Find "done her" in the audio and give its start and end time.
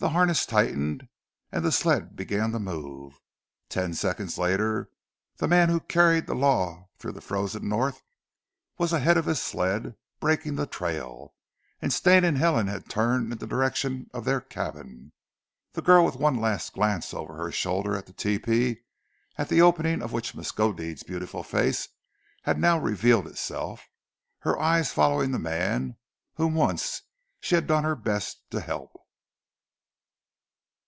27.66-27.96